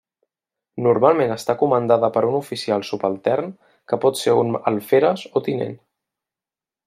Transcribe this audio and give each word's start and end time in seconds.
Normalment 0.85 1.33
està 1.35 1.55
comandada 1.59 2.09
per 2.15 2.23
un 2.29 2.37
oficial 2.39 2.85
subaltern 2.91 3.53
que 3.93 4.01
pot 4.07 4.21
ser 4.23 4.35
un 4.45 4.59
alferes 4.73 5.27
o 5.29 5.43
tinent. 5.51 5.79